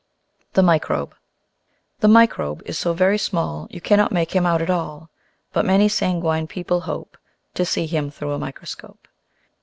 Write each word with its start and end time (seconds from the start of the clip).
The 0.53 0.63
Microbe 0.63 1.13
The 1.99 2.07
Microbe 2.07 2.63
is 2.65 2.75
so 2.75 2.91
very 2.91 3.19
small 3.19 3.67
You 3.69 3.79
cannot 3.79 4.11
make 4.11 4.35
him 4.35 4.47
out 4.47 4.59
at 4.59 4.69
all, 4.71 5.11
But 5.53 5.63
many 5.63 5.87
sanguine 5.87 6.47
people 6.47 6.81
hope 6.81 7.19
To 7.53 7.65
see 7.67 7.85
him 7.85 8.09
through 8.09 8.31
a 8.33 8.39
microscope. 8.39 9.07